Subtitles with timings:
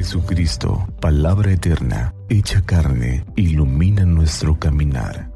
[0.00, 5.29] Jesucristo, palabra eterna, hecha carne, ilumina nuestro caminar.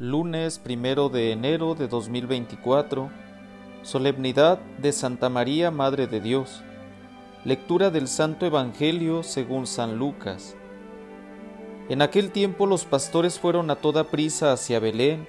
[0.00, 3.10] Lunes primero de enero de 2024,
[3.82, 6.62] Solemnidad de Santa María, Madre de Dios.
[7.44, 10.54] Lectura del Santo Evangelio según San Lucas.
[11.88, 15.26] En aquel tiempo los pastores fueron a toda prisa hacia Belén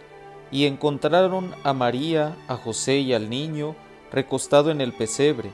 [0.51, 3.75] y encontraron a María, a José y al niño
[4.11, 5.49] recostado en el pesebre.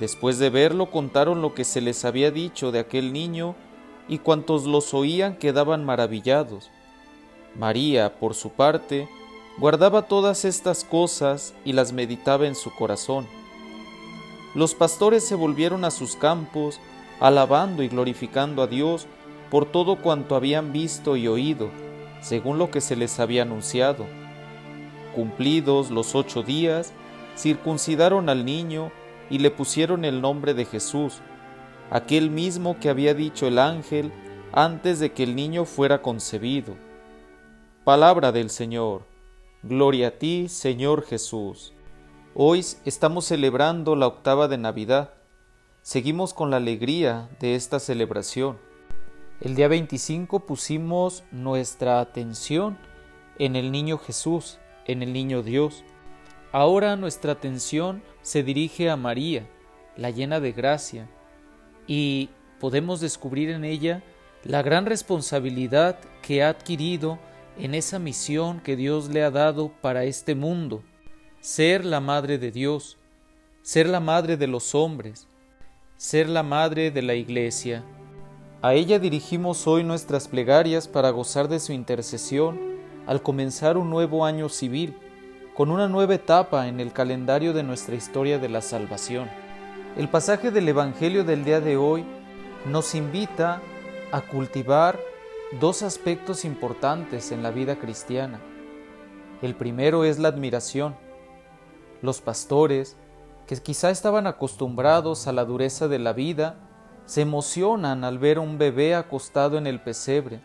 [0.00, 3.56] Después de verlo contaron lo que se les había dicho de aquel niño
[4.08, 6.70] y cuantos los oían quedaban maravillados.
[7.56, 9.08] María, por su parte,
[9.58, 13.26] guardaba todas estas cosas y las meditaba en su corazón.
[14.54, 16.80] Los pastores se volvieron a sus campos,
[17.20, 19.06] alabando y glorificando a Dios
[19.50, 21.70] por todo cuanto habían visto y oído,
[22.20, 24.06] según lo que se les había anunciado.
[25.14, 26.92] Cumplidos los ocho días,
[27.36, 28.90] circuncidaron al niño
[29.30, 31.20] y le pusieron el nombre de Jesús,
[31.90, 34.12] aquel mismo que había dicho el ángel
[34.52, 36.74] antes de que el niño fuera concebido.
[37.84, 39.02] Palabra del Señor.
[39.64, 41.72] Gloria a ti, Señor Jesús.
[42.32, 45.14] Hoy estamos celebrando la octava de Navidad.
[45.82, 48.56] Seguimos con la alegría de esta celebración.
[49.40, 52.78] El día 25 pusimos nuestra atención
[53.40, 55.82] en el niño Jesús, en el niño Dios.
[56.52, 59.50] Ahora nuestra atención se dirige a María,
[59.96, 61.10] la llena de gracia,
[61.88, 64.04] y podemos descubrir en ella
[64.44, 67.18] la gran responsabilidad que ha adquirido
[67.58, 70.82] en esa misión que Dios le ha dado para este mundo,
[71.40, 72.98] ser la madre de Dios,
[73.62, 75.28] ser la madre de los hombres,
[75.96, 77.84] ser la madre de la iglesia.
[78.62, 82.60] A ella dirigimos hoy nuestras plegarias para gozar de su intercesión
[83.06, 84.96] al comenzar un nuevo año civil,
[85.54, 89.28] con una nueva etapa en el calendario de nuestra historia de la salvación.
[89.96, 92.04] El pasaje del Evangelio del día de hoy
[92.66, 93.60] nos invita
[94.10, 94.98] a cultivar
[95.60, 98.40] dos aspectos importantes en la vida cristiana.
[99.42, 100.96] El primero es la admiración.
[102.00, 102.96] Los pastores,
[103.46, 106.56] que quizá estaban acostumbrados a la dureza de la vida,
[107.04, 110.40] se emocionan al ver a un bebé acostado en el pesebre.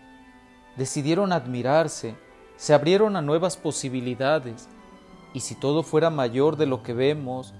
[0.76, 2.16] Decidieron admirarse,
[2.58, 4.68] se abrieron a nuevas posibilidades,
[5.34, 7.54] y si todo fuera mayor de lo que vemos,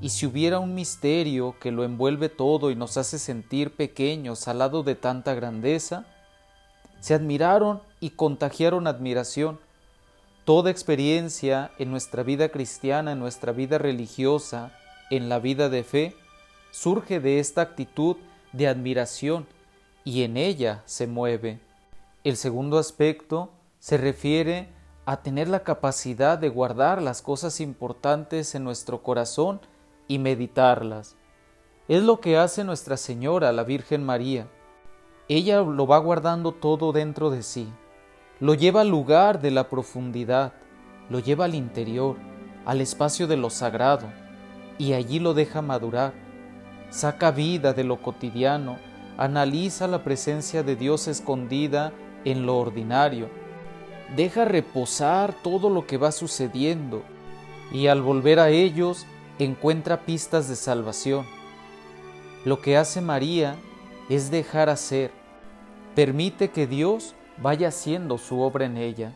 [0.00, 4.58] y si hubiera un misterio que lo envuelve todo y nos hace sentir pequeños al
[4.58, 6.06] lado de tanta grandeza,
[7.04, 9.60] se admiraron y contagiaron admiración.
[10.46, 14.72] Toda experiencia en nuestra vida cristiana, en nuestra vida religiosa,
[15.10, 16.16] en la vida de fe,
[16.70, 18.16] surge de esta actitud
[18.52, 19.46] de admiración
[20.02, 21.60] y en ella se mueve.
[22.24, 23.50] El segundo aspecto
[23.80, 24.68] se refiere
[25.04, 29.60] a tener la capacidad de guardar las cosas importantes en nuestro corazón
[30.08, 31.16] y meditarlas.
[31.86, 34.48] Es lo que hace Nuestra Señora, la Virgen María
[35.28, 37.68] ella lo va guardando todo dentro de sí,
[38.40, 40.52] lo lleva al lugar de la profundidad,
[41.08, 42.16] lo lleva al interior,
[42.66, 44.06] al espacio de lo sagrado,
[44.76, 46.12] y allí lo deja madurar.
[46.90, 48.76] Saca vida de lo cotidiano,
[49.16, 51.92] analiza la presencia de Dios escondida
[52.24, 53.28] en lo ordinario,
[54.16, 57.02] deja reposar todo lo que va sucediendo,
[57.72, 59.06] y al volver a ellos
[59.38, 61.24] encuentra pistas de salvación.
[62.44, 63.56] Lo que hace María
[64.08, 65.10] es dejar hacer.
[65.94, 69.12] Permite que Dios vaya haciendo su obra en ella.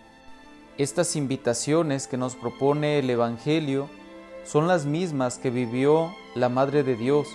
[0.76, 3.88] Estas invitaciones que nos propone el Evangelio
[4.44, 7.26] son las mismas que vivió la Madre de Dios,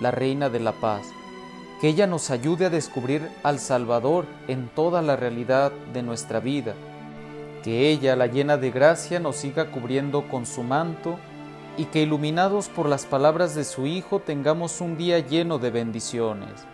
[0.00, 1.08] la Reina de la Paz.
[1.80, 6.74] Que ella nos ayude a descubrir al Salvador en toda la realidad de nuestra vida.
[7.62, 11.18] Que ella, la llena de gracia, nos siga cubriendo con su manto
[11.76, 16.64] y que iluminados por las palabras de su Hijo tengamos un día lleno de bendiciones.